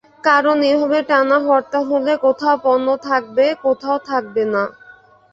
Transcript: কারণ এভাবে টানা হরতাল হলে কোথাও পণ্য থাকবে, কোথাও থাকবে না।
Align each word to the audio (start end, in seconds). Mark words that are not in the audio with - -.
কারণ 0.23 0.57
এভাবে 0.69 0.99
টানা 1.09 1.37
হরতাল 1.45 1.83
হলে 1.91 2.13
কোথাও 2.25 2.55
পণ্য 2.65 2.87
থাকবে, 3.07 3.45
কোথাও 3.65 3.97
থাকবে 4.09 4.43
না। 4.53 4.63